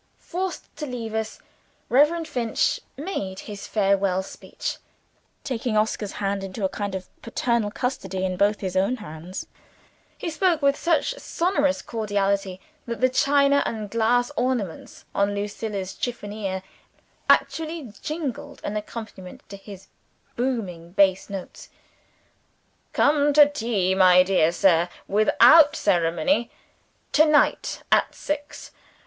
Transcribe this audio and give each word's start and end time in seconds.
Forced 0.17 0.75
to 0.77 0.87
leave 0.87 1.13
us, 1.13 1.39
Reverend 1.87 2.27
Finch 2.27 2.79
made 2.97 3.41
his 3.41 3.67
farewell 3.67 4.23
speech; 4.23 4.77
taking 5.43 5.77
Oscar's 5.77 6.13
hand 6.13 6.43
into 6.43 6.65
a 6.65 6.69
kind 6.69 6.95
of 6.95 7.05
paternal 7.21 7.69
custody 7.69 8.25
in 8.25 8.35
both 8.35 8.61
his 8.61 8.75
own 8.75 8.95
hands. 8.95 9.45
He 10.17 10.31
spoke 10.31 10.63
with 10.63 10.75
such 10.75 11.13
sonorous 11.19 11.83
cordiality, 11.83 12.59
that 12.87 12.99
the 12.99 13.09
china 13.09 13.61
and 13.67 13.91
glass 13.91 14.31
ornaments 14.35 15.05
on 15.13 15.35
Lucilla's 15.35 15.93
chiffonier 15.93 16.63
actually 17.29 17.93
jingled 18.01 18.59
an 18.63 18.75
accompaniment 18.75 19.47
to 19.49 19.55
his 19.55 19.87
booming 20.35 20.93
bass 20.93 21.29
notes. 21.29 21.69
"Come 22.91 23.33
to 23.33 23.47
tea, 23.47 23.93
my 23.93 24.23
dear 24.23 24.51
sir. 24.51 24.89
Without 25.07 25.75
ceremony. 25.75 26.49
To 27.11 27.23
night 27.27 27.83
at 27.91 28.15
six. 28.15 28.71